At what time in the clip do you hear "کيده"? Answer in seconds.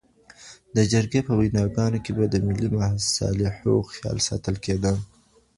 4.65-4.93